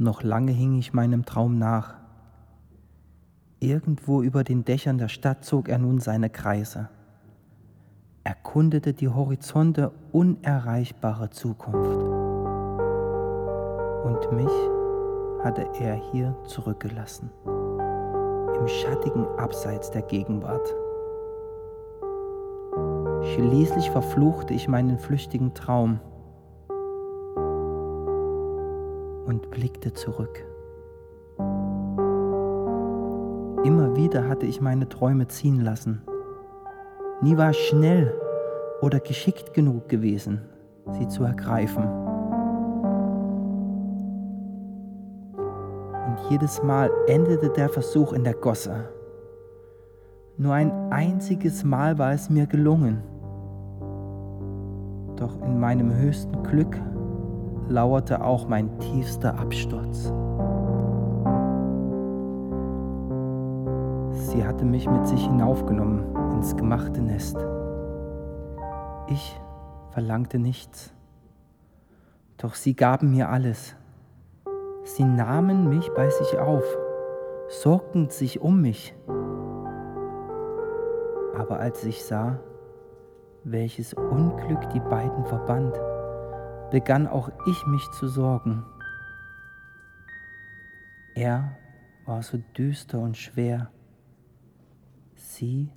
[0.00, 1.96] Noch lange hing ich meinem Traum nach.
[3.58, 6.88] Irgendwo über den Dächern der Stadt zog er nun seine Kreise,
[8.22, 12.00] erkundete die Horizonte unerreichbare Zukunft.
[14.04, 14.52] Und mich
[15.42, 20.72] hatte er hier zurückgelassen, im schattigen Abseits der Gegenwart.
[23.34, 25.98] Schließlich verfluchte ich meinen flüchtigen Traum
[29.28, 30.44] und blickte zurück.
[33.64, 36.02] Immer wieder hatte ich meine Träume ziehen lassen.
[37.20, 38.14] Nie war ich schnell
[38.80, 40.40] oder geschickt genug gewesen,
[40.92, 41.84] sie zu ergreifen.
[46.06, 48.88] Und jedes Mal endete der Versuch in der Gosse.
[50.38, 53.02] Nur ein einziges Mal war es mir gelungen.
[55.16, 56.80] Doch in meinem höchsten Glück
[57.68, 60.12] lauerte auch mein tiefster Absturz.
[64.12, 67.36] Sie hatte mich mit sich hinaufgenommen ins gemachte Nest.
[69.08, 69.40] Ich
[69.90, 70.92] verlangte nichts,
[72.36, 73.74] doch sie gaben mir alles.
[74.84, 76.64] Sie nahmen mich bei sich auf,
[77.48, 78.94] sorgten sich um mich.
[81.38, 82.38] Aber als ich sah,
[83.44, 85.78] welches Unglück die beiden verband,
[86.70, 88.64] begann auch ich mich zu sorgen.
[91.14, 91.56] Er
[92.06, 93.70] war so düster und schwer,
[95.14, 95.70] sie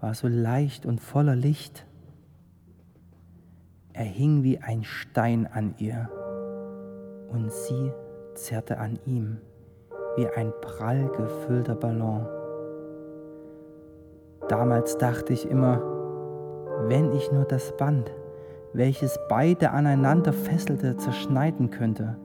[0.00, 1.86] war so leicht und voller Licht.
[3.92, 6.08] Er hing wie ein Stein an ihr
[7.30, 7.92] und sie
[8.34, 9.38] zerrte an ihm
[10.16, 12.26] wie ein prall gefüllter Ballon.
[14.48, 15.80] Damals dachte ich immer,
[16.88, 18.12] wenn ich nur das Band
[18.72, 22.16] welches beide aneinander fesselte, zerschneiden könnte.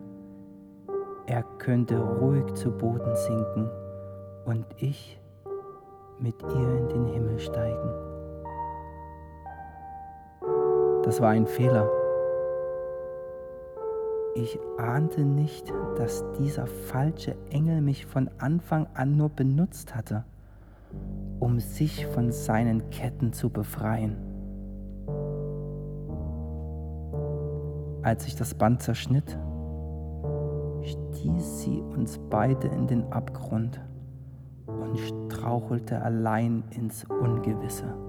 [1.25, 3.69] Er könnte ruhig zu Boden sinken
[4.45, 5.19] und ich
[6.19, 7.89] mit ihr in den Himmel steigen.
[11.03, 11.89] Das war ein Fehler.
[14.36, 20.25] Ich ahnte nicht, dass dieser falsche Engel mich von Anfang an nur benutzt hatte,
[21.39, 24.27] um sich von seinen Ketten zu befreien.
[28.07, 29.37] Als sich das Band zerschnitt,
[30.81, 33.81] stieß sie uns beide in den Abgrund
[34.65, 38.06] und strauchelte allein ins Ungewisse.